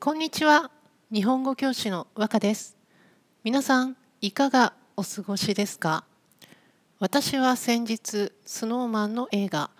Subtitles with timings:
[0.00, 0.70] こんにちは。
[1.12, 2.76] 日本語教師の和歌です。
[3.42, 6.04] 皆さんいかがお過ごしですか？
[7.00, 9.70] 私は先日スノーマンの映画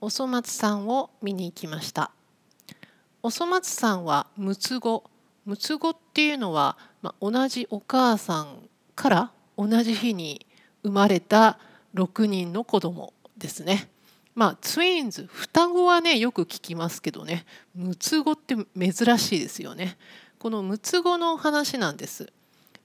[0.00, 2.10] おそ松さんを見に行きました。
[3.22, 5.04] おそ松さんは六つ子
[5.46, 10.44] 六つ子っていうのは、まあ、同じお母さんから同じ日に
[10.82, 11.60] 生まれた
[11.94, 13.88] 6人の子供ですね。
[14.38, 17.44] まあツインズ双子はねよく聞きますけどね
[17.74, 19.98] 六つ子って珍しいですよね。
[20.38, 22.32] この六つ子の話なんです。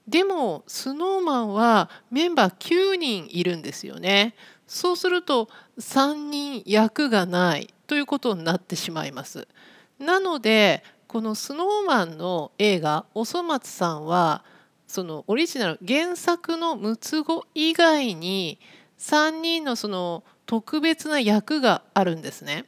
[0.08, 4.34] でもスノーマンはメンバー9人いるんですよね。
[4.66, 5.48] そうすると
[5.78, 9.46] 3人役がないということになってしまいます。
[10.00, 14.42] なのでこのスノーマンの映画「おそ松さん」は
[14.88, 18.58] そのオリジナル原作の六つ子以外に
[18.98, 22.64] 3人のその特別な役があるんですね。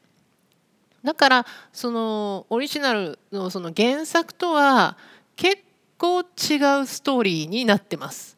[1.04, 4.96] だからそのオリジナルのその原作とは
[5.36, 5.58] 結
[5.98, 8.36] 構違うストーリーになってます。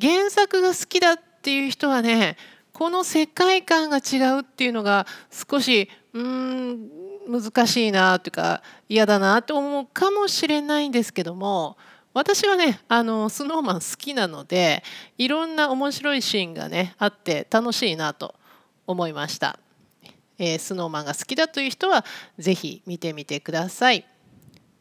[0.00, 2.36] 原作が好きだっていう人はね
[2.72, 6.88] この世界観が違うっていうのが少しうん
[7.28, 11.76] 難しいなというか嫌だなと思うかもしれないんですけども
[12.12, 14.82] 私はねあのスノーマン好きなので
[15.18, 18.34] いろんな面白いシーンがねあって楽しいなと
[18.90, 19.58] 思いました、
[20.38, 22.04] えー、スノーマンが好きだという人は
[22.38, 24.04] 是非見てみてください。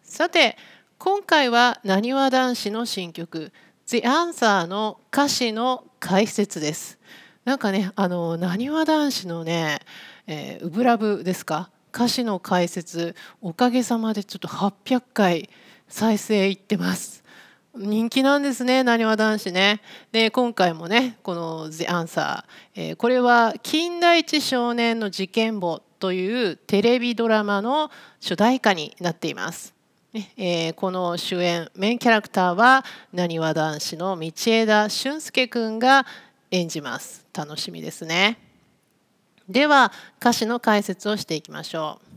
[0.01, 0.57] さて
[0.97, 3.53] 今回はなにわ男子の新曲
[3.85, 6.97] 「The Answer」の歌詞の解説です。
[7.45, 9.79] なんかねあのなにわ男子のね、
[10.27, 11.69] えー、ウブラブですか？
[11.93, 15.49] 歌詞の解説おかげさまでちょっと800回
[15.87, 17.23] 再生いってます。
[17.79, 19.81] 人気なんですねなにわ男子ね。
[20.11, 22.43] で今回もねこの「The Answer、
[22.75, 29.73] えー」これは「金田一少年の事件簿」というテレビドラマの主題歌になっています。
[30.35, 36.05] えー、この主演メインキャラクターはなにわ男子の道枝俊介くんが
[36.51, 37.25] 演じます。
[37.33, 38.39] 楽しみですね。
[39.47, 42.08] では歌詞の解説をしていきましょう。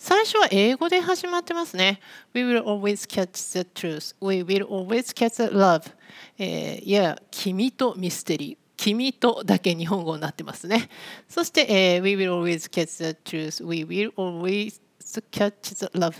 [0.00, 1.98] 最初は英語で始まってますね。
[2.32, 4.14] We will always catch the truth.
[4.24, 5.92] We will always catch the love.
[6.38, 8.56] えー、いや、君とミステリー。
[8.76, 10.88] 君とだけ日本語になってますね。
[11.28, 13.66] そして、えー、We will always catch the truth.
[13.66, 14.80] We will always
[15.32, 16.14] catch the love.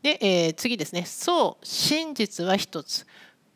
[0.00, 1.04] で、えー、次ですね。
[1.04, 3.04] そう、真実は一つ。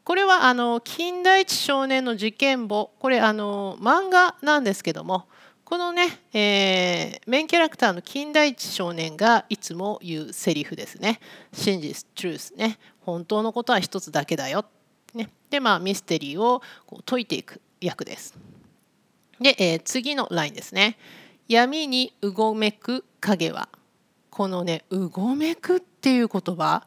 [0.03, 2.91] これはあの金田一少年の事件簿。
[2.99, 5.29] これあの漫画なんですけども。
[5.69, 11.21] このね、えー、メインキャラクターの金田一少年がいつも言うセリフですね。
[11.53, 12.79] 真実、truth ね。
[13.01, 14.65] 本当のことは一つだけだよ。
[15.13, 18.35] ね、で、まあ、ミステリーをこう解いていく役です。
[19.43, 20.97] で、えー、次のラインですね。
[21.49, 23.69] 闇にうごめく影は。
[24.31, 26.87] このね、うごめくっていう言葉、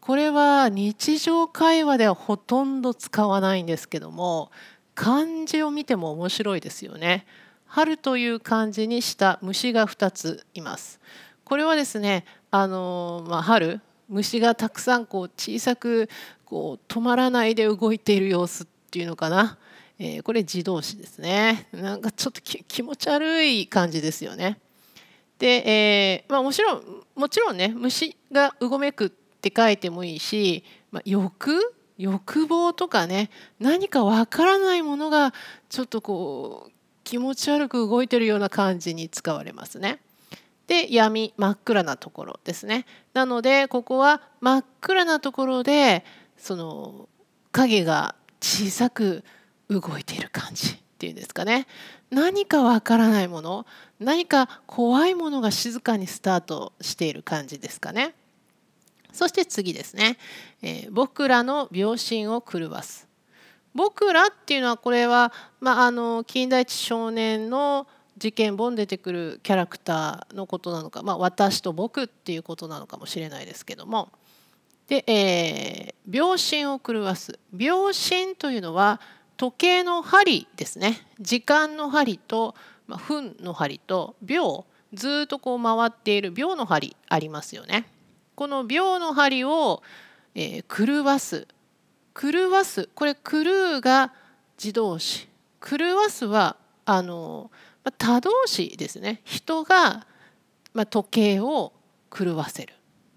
[0.00, 4.52] これは日常会話ではほとんど使わないんですけども、
[4.94, 7.26] 漢字を見ても面白いですよね。
[7.74, 11.00] 春という漢字にした虫が2ついます。
[11.42, 16.10] これはですねあの、まあ、春虫がたくさんこう小さく
[16.44, 19.56] こう止まらないで動いている様子っていうのかな、
[19.98, 24.58] えー、これ自動詞ですねなんかちょっと気持ち悪い感じですよね。
[25.38, 26.82] で、えー、まあ、もちろん
[27.14, 35.32] もちろんね虫がうごめくって書いてもいいし、まあ、欲欲望とかね何かわからないものが
[35.70, 36.72] ちょっとこう
[37.04, 40.00] 気持ち悪く動いてるような感じに使われますね。
[40.66, 42.86] で闇真っ暗なところですね。
[43.14, 46.04] なのでここは真っ暗なところで
[46.36, 47.08] その
[47.50, 49.24] 影が小さく
[49.68, 51.66] 動いている感じっていうんですかね。
[52.10, 53.66] 何かわからないもの
[53.98, 58.14] 何か怖いものが静かにスタートしている感じですかね。
[59.12, 60.16] そして次ですね、
[60.62, 63.06] えー、僕らの秒針を狂わす
[63.74, 67.86] 僕らっていうのはこれは、まあ、あの金田一少年の
[68.18, 74.10] 事件本出てくるキャラクターのことなのか、まあ、私と僕っていうことなのかもしれないですけども。
[74.88, 77.38] で、えー、秒針を狂わす。
[77.52, 79.00] 秒針というのは
[79.36, 81.06] 時計の針ですね。
[81.18, 82.54] 時間の針と、
[82.86, 87.86] まあ、分の針と秒ずっとこう回っている秒の針ありますよね。
[88.34, 89.82] この秒の針を、
[90.34, 91.46] えー、狂わす。
[92.14, 92.88] 狂わす。
[92.94, 94.12] これ狂うが
[94.58, 95.28] 自動詞。
[95.60, 97.50] 狂わすはあの
[97.98, 99.20] 他動詞ですね。
[99.24, 100.06] 人が、
[100.74, 101.72] まあ、時計を
[102.10, 102.74] 狂わせる。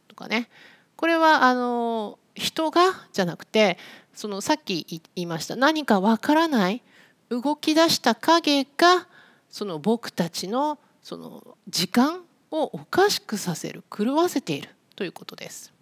[0.07, 0.49] とかね。
[0.95, 2.81] これはあの人が
[3.11, 3.77] じゃなくて
[4.13, 6.81] そのさっき言いました何かわからない
[7.29, 9.07] 動き出した影が
[9.49, 13.83] その僕たちのその時間をおかしくさせる。
[13.95, 14.69] 狂わせている。
[14.95, 15.73] ということです。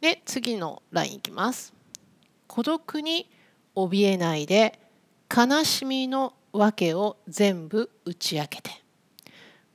[0.00, 1.73] で次のラインいきます。
[2.54, 3.28] 孤独に
[3.74, 4.78] 怯えないで
[5.28, 8.70] 悲しみの訳を全部打ち明けて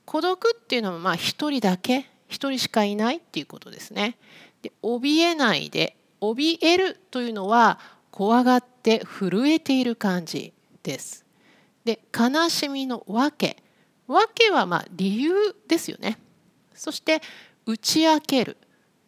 [0.05, 4.17] 孤独っていうのはまあ一人だけ一人しかいないっていうことですね。
[4.61, 7.79] で怯えないで怯えるというのは
[8.11, 11.25] 怖がって震えている感じです。
[11.83, 13.61] で悲しみの訳
[14.07, 15.33] 訳はまあ理由
[15.67, 16.17] ですよね。
[16.73, 17.21] そして
[17.65, 18.55] 打ち明ける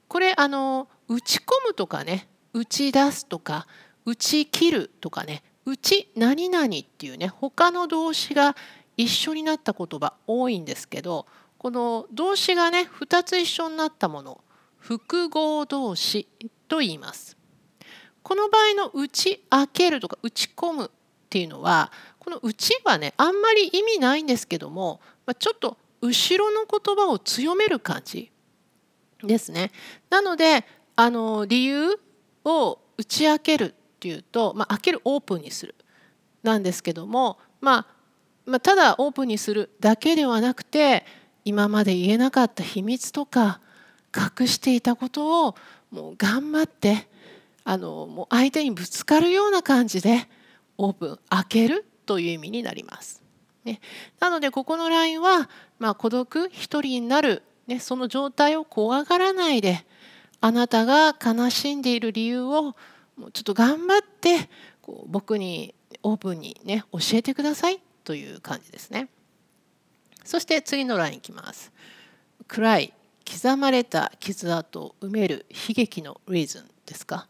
[0.10, 3.68] これあの打ち込むとかね打ち出すとか
[4.06, 8.56] 打ち切るとかねうち何々っていうね他の動詞が
[8.98, 11.26] 一緒になった言葉多いんですけど
[11.58, 14.42] この動詞がね2つ一緒になったもの
[14.78, 16.28] 複合動詞
[16.68, 17.38] と言います。
[18.24, 20.90] この場合の打ち明けるとか打ち込むっ
[21.30, 25.02] ていうのはこの打ちはねあんまり意味ないんですけども
[25.40, 28.32] ちょっと後ろの言葉を強める感じ
[29.24, 29.72] ですね。
[30.10, 30.66] なので
[30.96, 32.00] あの理由
[32.46, 35.76] を打ち明けるっていうと、まあ、開けるオープンにする
[36.44, 37.86] なんですけども、まあ、
[38.46, 41.06] まあ、ただオープンにするだけではなくて
[41.46, 43.60] 今まで言えなかった秘密とか
[44.16, 45.56] 隠していたことを
[45.92, 47.08] もう頑張って
[47.64, 50.28] あのもう相手にぶつかるような感じで
[50.78, 53.22] オープン開けるという意味になります。
[53.64, 53.80] ね、
[54.20, 55.48] なのでここのラインは、
[55.78, 59.86] まあ、孤独一人になる、ね、その状態を怖がらないで
[60.42, 62.76] あなたが悲しんでいる理由を
[63.16, 64.50] もうちょっと頑張って
[64.82, 65.74] こう僕に
[66.04, 69.08] オープンにね教えてくださいという感じですね。
[70.24, 71.72] そして次のラインいきます。
[72.48, 72.94] 暗い
[73.32, 77.28] 刻まれた傷跡を埋める悲劇のリーズンですか？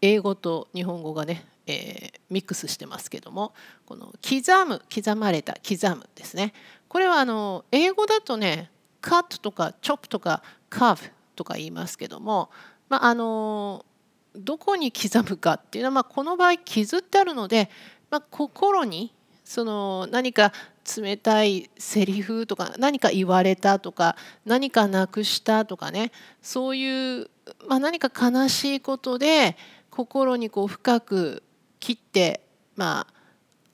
[0.00, 3.52] 英語と日本語がね、えー、ミックスしてますけども
[3.86, 6.52] この刻む刻まれた刻むですね
[6.88, 8.70] これはあの英語だとね
[9.00, 12.50] カットとかチョップとかカーブとか言いますけども、
[12.88, 13.86] まあ、あの
[14.34, 17.70] どこに刻むかっていうのは、まあ、この場合傷ってあるので、
[18.10, 19.14] まあ、心に
[19.44, 20.52] その何か
[20.96, 26.10] 冷たいセリフとか何か言われたとか何かなくしたとかね
[26.42, 27.30] そういう、
[27.68, 29.56] まあ、何か悲しいことで
[29.90, 31.44] 心にこう深く
[31.78, 32.40] 切って
[32.74, 33.06] ま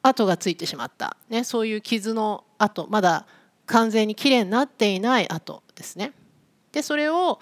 [0.02, 3.26] あ跡がついてしまった、ね、そういう傷の跡まだ
[3.64, 6.12] 完全にきれいになっていない跡ですね。
[6.72, 7.40] でそれを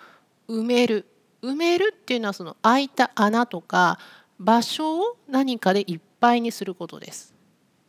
[0.49, 1.07] 埋める
[1.43, 3.99] 埋めるっていうのはその空いた穴とか
[4.39, 7.35] 場所を何かでいっぱいにすることです。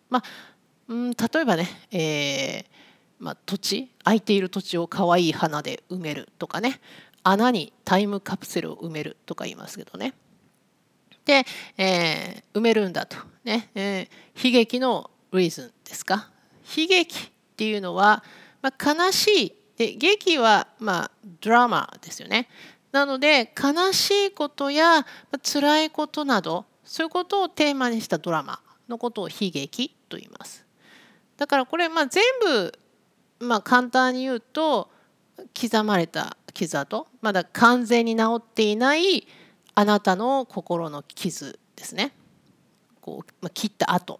[0.09, 0.23] まあ、
[0.88, 2.65] うん例えばね、えー、
[3.19, 6.81] まあ、土地空いている土地をかわいい花で埋めるとかね
[7.23, 10.13] 穴にタイムカプセルを埋めるとか言いますけどね。
[11.25, 11.45] で、
[11.77, 16.29] えー、埋めるんだと、ねえー、悲劇のリーズンですか？
[16.77, 18.23] 悲劇っていうのは、
[18.61, 21.11] まあ、悲しいで劇は、まあ、
[21.41, 22.47] ドラマですよね
[22.91, 25.05] なので悲しいことや
[25.41, 30.65] 辛いことなどそういうことをテーマにしたドラマのことを悲劇と言います。
[31.37, 32.79] だからこれまあ全部
[33.39, 34.91] まあ簡単に言うと
[35.59, 39.25] 刻まれた傷跡まだ完全に治っていない
[39.73, 42.13] あなたの心の傷ですね。
[43.01, 44.19] こう、まあ、切った後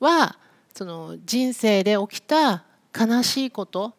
[0.00, 0.38] は
[0.74, 2.64] その人生で起きた
[2.98, 3.94] 悲しいこと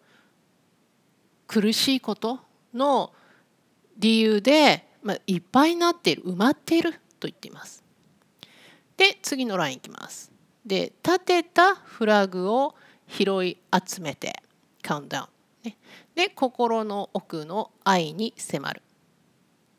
[1.47, 2.39] 苦しいこと
[2.73, 3.11] の
[3.97, 7.83] 理由で、まあ、いっぱいになっている埋まっていると言っています。
[8.98, 10.31] で次のラインいきます。
[10.65, 12.75] で立てたフラグを
[13.07, 13.57] 拾い
[13.88, 14.43] 集めて
[14.81, 15.27] カウントダウン。
[15.69, 15.77] ね、
[16.13, 18.81] で心の奥の愛に迫る。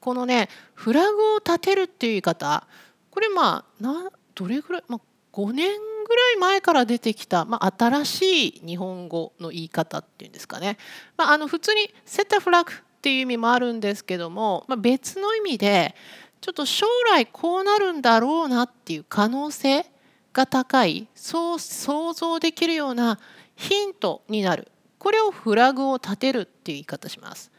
[0.00, 2.66] このねフラグを立てるっていう言い方
[3.10, 5.00] これまあなどれぐらい、まあ、
[5.32, 5.68] 5年
[6.08, 10.78] ぐらい前から出てきた、まあ、新しい日本語の言い方っていうんですかね、
[11.16, 15.94] まあ、あの普通に「セッタフラグ」っていう意味もあるんですけども、まあ、別の意味で
[16.40, 19.86] ちょっと将来こうなるんだろうなっていう可能性
[20.32, 23.18] が高いそう想像できるような
[23.54, 27.52] ヒントになるこれをフラグを立てるっていう言い方します。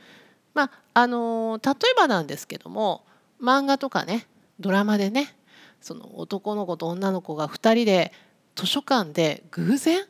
[0.54, 3.06] まああの例えばなんですけども
[3.42, 4.28] 漫画とかね
[4.60, 5.36] ドラマでね
[5.82, 8.12] その男の子と女の子が2人で
[8.60, 10.04] 図書館で偶然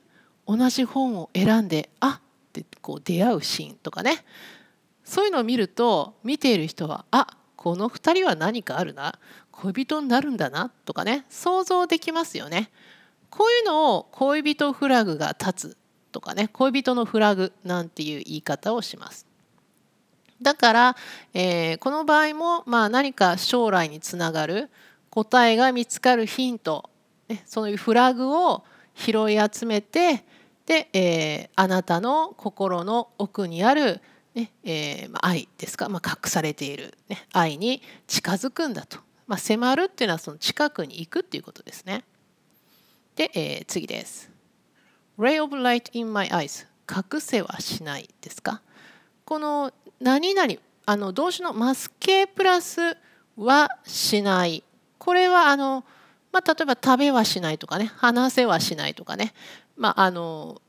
[0.48, 4.25] 同じ本を選んであってこう出会うシーンとかね
[5.03, 9.20] そういうのを見ると見ている人はあこの2人は何かあるな
[9.51, 12.72] 恋人になるんだなとかね想像できますよね。
[13.29, 15.77] こういうのを恋人フラグが立つ
[16.12, 19.27] とかね恋人のフラグなんていう言い方をします。
[20.41, 20.96] だから、
[21.36, 24.70] えー、この場合も、まあ、何か将来につながる
[25.12, 26.88] 答えが見つかるヒント、
[27.45, 28.63] そういうフラグを
[28.95, 30.24] 拾い集めて
[30.65, 34.01] で、えー、あなたの心の奥にある
[34.36, 42.03] ねえーまあ、愛ですか、まあ、隠されている、ね、愛に近づくんだと、まあ、迫るっていうのはその近くに行くっていうことですね。
[43.15, 44.29] で、えー、次です。
[45.17, 48.62] Ray of light in my eyes 隠せはしないですか？
[49.25, 50.53] この何々
[50.86, 52.79] あの動詞のマスケプラス
[53.36, 54.63] はしない。
[55.00, 55.83] これはあの、
[56.31, 59.33] まあ、例えば食べはしないとかね話せはしないとかね
[59.75, 60.62] まああの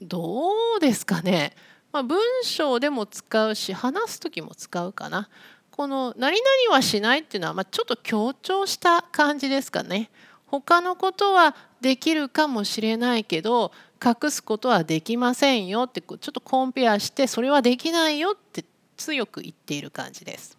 [0.00, 1.54] どうですかね、
[1.92, 5.28] まあ、文章でも使うし話す時も使うかな
[5.70, 10.10] この「何々はしない」っていうのは、まあ、ちょっと強調した感じですかね。
[10.46, 13.70] 他のことはできるかもしれないけど
[14.04, 18.64] 隠すことはできませんよってちょっとコンペアしてそれはできないよって
[18.96, 20.56] 強く言っている感じです。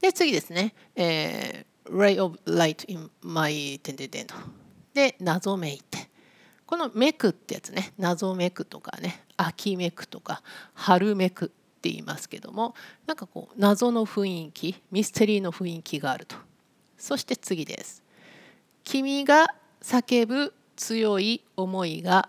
[0.00, 4.34] で次ですね、え、Ray of Light in my 点々点と
[4.94, 6.08] で謎めいて。
[6.68, 10.42] このめくってやつね謎めくとかね秋めくとか
[10.74, 12.74] 春めくって言いますけども
[13.06, 16.36] なんかこう謎の雰囲気ミステリーの雰囲気があると。
[16.98, 18.02] そして次です。
[18.84, 22.28] 君が叫ぶ強い思いが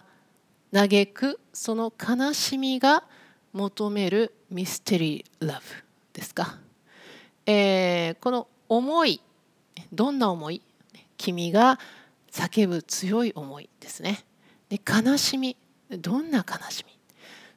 [0.72, 3.04] 嘆くその悲しみが
[3.54, 5.62] 求めるミステリーラブ
[6.14, 6.58] ですか、
[7.46, 9.22] えー、この思い
[9.92, 10.62] どんな思い？
[11.18, 11.80] 君が
[12.32, 14.24] 叫ぶ強い思いですね。
[14.70, 15.58] で悲しみ。
[15.90, 16.98] どんな悲しみ？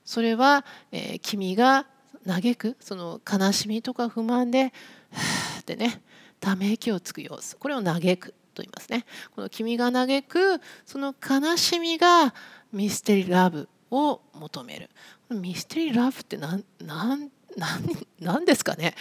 [0.04, 1.86] それは、えー、君が
[2.26, 4.72] 嘆くその悲しみとか不満で
[5.60, 6.02] 「ってね
[6.40, 7.56] ため息をつく様子。
[7.56, 9.04] これを嘆くと言いますね。
[9.34, 12.34] この君が嘆くその悲しみが
[12.72, 14.90] ミステリーラブを求める。
[15.30, 18.94] ミステリーラブって何何何何ですかね？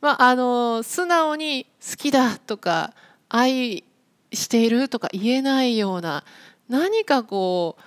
[0.00, 2.94] まああの素直に好きだとか
[3.28, 3.84] 愛
[4.32, 6.24] しているとか言えないような
[6.68, 7.82] 何かこう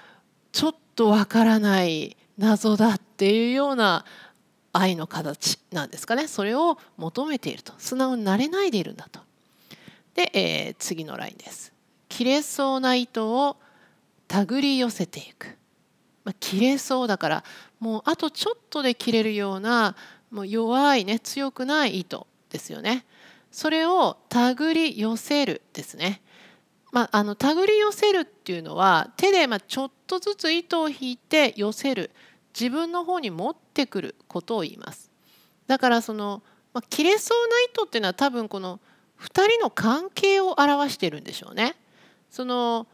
[0.51, 4.05] ちょっとわからない謎だっていうような
[4.73, 9.19] 愛の形なんですかねそれを求めていると素直になれないでいるんだと
[10.15, 11.71] で、えー、次のラインです。
[12.09, 13.57] 切れそうな糸を
[14.27, 15.57] 手繰り寄せていく。
[16.23, 17.43] まあ、切れそうだから
[17.79, 19.95] もうあとちょっとで切れるような
[20.31, 23.05] もう弱いね強くない糸ですよね。
[23.51, 26.21] それを手繰り寄せるですね。
[26.91, 32.11] まあ、あの手繰り寄せるっていうのは手でまちょっとずつ糸を引いて寄せる
[32.57, 35.09] 自分の方に持ってくることを言います。
[35.67, 36.41] だからその、
[36.73, 38.79] まあ、切れそうな糸っていうのは多分この
[39.21, 41.75] 2人の関係を表してるんでしょうね。
[42.29, 42.87] その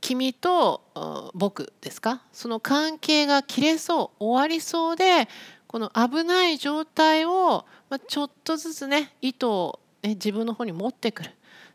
[0.00, 2.22] 君と僕ですか？
[2.32, 5.28] その関係が切れそう終わりそうで
[5.66, 11.30] この危ない状態を、まちょっとずつね糸を、ね、自分の方に持ってくる。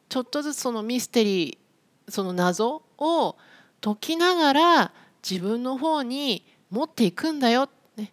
[0.10, 3.36] ちょっとずつそのミステリーその謎を
[3.79, 4.91] 解きながら
[5.27, 8.12] 自分の方に持っていくんだよ、ね、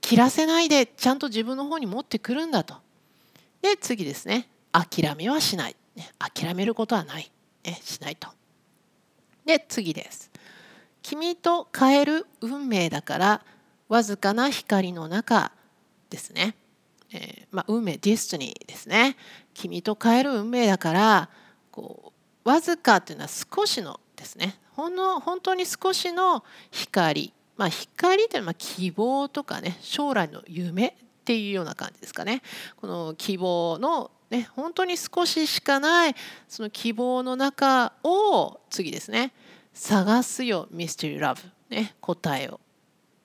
[0.00, 2.76] 切らせないでちゃんと自分の方に持ってくるんだと。
[3.62, 4.48] で次ですね。
[4.72, 7.30] 諦めはしない、ね、諦めることはない、
[7.64, 8.28] ね、しないと。
[9.44, 10.30] で次です。
[11.02, 13.42] 君と変える運命だから
[13.88, 15.52] わずかな光の中
[16.10, 16.56] ですね、
[17.12, 19.16] えー、まあ、運命ディストニーですね。
[19.54, 21.30] 君と変える運命だから
[21.70, 22.12] こ
[22.44, 24.58] うわずかっていうのは少しのですね。
[24.72, 27.32] ほんの本当に少しの光。
[27.56, 30.92] まあ、光っていうのは希望とかね将来の夢っ
[31.24, 32.42] ていうような感じですかね。
[32.76, 36.14] この希望のね、本当に少ししかない
[36.48, 39.32] その希望の中を次ですね
[39.72, 42.60] 探すよミステリーラブ、ね、答えを。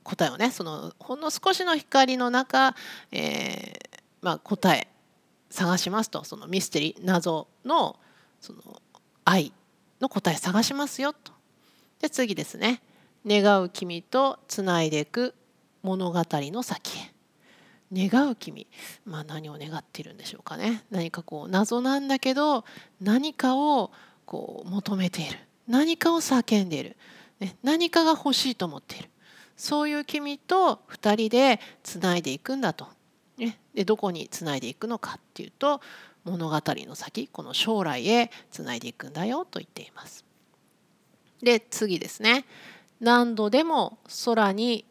[0.04, 2.76] 答えをねそのほんの少しの光の中、
[3.12, 4.88] えーまあ、答え
[5.50, 7.98] 探しますとそのミステリー謎の
[8.40, 8.82] その
[9.26, 9.54] 愛
[10.00, 11.32] の答え探しますよと。
[12.00, 12.82] で次ですね。
[13.26, 15.36] 願う君とつないでいく
[15.84, 17.12] 物語の先へ。
[17.94, 18.68] 願う君、
[19.06, 20.84] まあ、何を願っているんでしょうかね。
[20.90, 22.66] 何かこう謎なんだけど
[23.00, 23.92] 何かを
[24.26, 25.38] こう求めている。
[25.68, 26.98] 何かを叫んでいる、
[27.40, 29.10] ね、何かが欲しいと思っている。
[29.62, 32.88] そういう君と2人でつないでいくんだと、
[33.38, 35.82] ね、でどこにつないでいくのかっていうと
[36.24, 40.26] 物語の先この将来へつないでいくんだよと言っています。
[41.44, 42.46] で次ですね。
[43.02, 44.84] 何度でも空に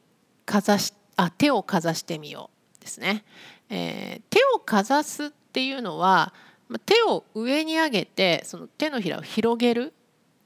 [0.46, 2.48] かざしあ手をかざしてみよ
[2.78, 3.24] うですね。
[3.70, 6.32] えー、手をかざすっていうのは
[6.86, 9.92] 手を上に上げてその手のひらを広げる、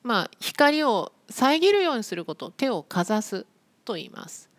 [0.03, 3.45] まあ、光を遮るようにすることを手をかざす
[3.85, 4.51] と言います。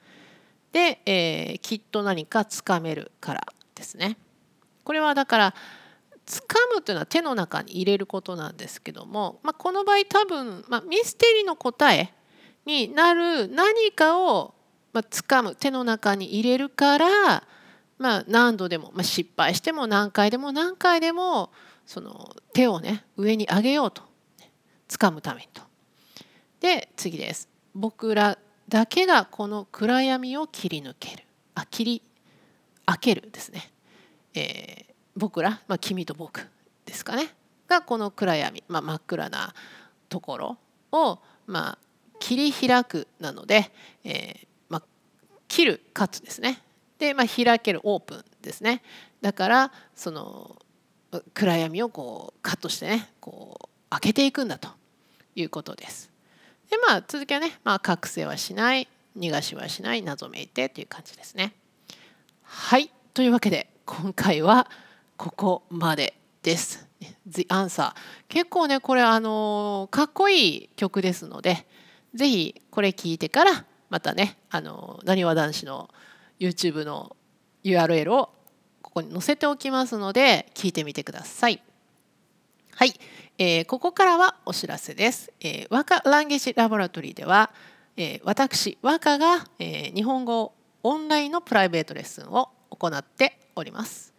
[0.72, 4.18] で、えー、きっと何かつかめるからですね。
[4.84, 5.56] これはだから
[6.26, 12.14] つかむというのは手の中に入れることなんですけども、まあ、この場合多分、まあ、ミステリーの答え
[12.66, 14.56] になる何かを
[14.96, 17.44] まあ、掴む手の中に入れるから、
[17.98, 21.52] まあ、何度でも、まあ、失敗しても何回でも何回でも
[21.86, 24.04] その手をね上に上げようと
[24.88, 25.62] 掴むためにと。
[26.62, 27.50] で次です。
[27.74, 32.02] 僕らだけがこの暗闇を切り抜けるあ切り
[32.86, 33.72] 開けるですね。
[34.34, 36.48] えー、僕ら、まあ、君と僕
[36.86, 37.30] ですかね
[37.68, 39.54] がこの暗闇、まあ、真っ暗な
[40.10, 40.58] ところ
[40.92, 41.78] を、まあ、
[42.20, 43.72] 切り開くなので、
[44.04, 44.84] えーまあ、
[45.48, 46.62] 切るかつですね
[47.00, 48.82] で、まあ、開けるオープンですね
[49.22, 50.58] だからその
[51.34, 54.68] 暗闇をこうカットしてねこう開けていくんだと
[55.36, 56.15] いうことです。
[56.70, 61.54] でまあ続きはね、まあ、覚醒はしない逃がしはしない謎めいてという感じですね。
[62.42, 64.70] はいというわけで今回は
[65.18, 66.88] ここまでです。
[67.28, 67.94] The Answer
[68.28, 71.66] 結構ねこれあのかっこいい曲ですので
[72.14, 75.90] 是非これ聞いてからまたねあのなにわ男子の
[76.40, 77.16] YouTube の
[77.64, 78.30] URL を
[78.82, 81.62] ここに載せておきますので聞いてみてください。
[82.78, 82.94] はい、
[83.38, 85.32] えー、ここからはお知らせです。
[85.40, 87.52] えー、和歌ランゲージラボラトリーでは、
[87.96, 90.54] えー、私和歌が、えー、日本語
[90.84, 94.14] オンラインのプライベートレッスンを行っております。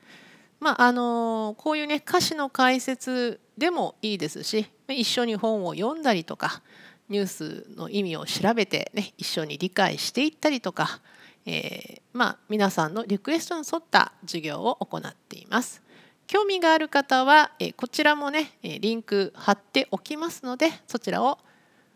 [0.58, 6.62] まああのこういうね歌詞の解説でもいいですし一緒に本を読んだりとか
[7.10, 11.02] ニュースの意味を調べて、ね、一緒に理解していったりとか、
[11.44, 15.82] えー、まあ、皆さんのリクエストに沿った授業を行っています。
[16.26, 21.38] 興味がある方は、えこちらもねリンク貼っておきますのでそちらを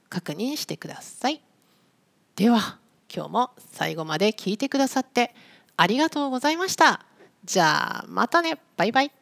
[0.09, 1.41] 確認してください。
[2.37, 2.79] では
[3.15, 5.35] 今日も最後まで聞いてくださって
[5.77, 7.05] ありがとうございました。
[7.45, 9.20] じゃあまたねバイバイ。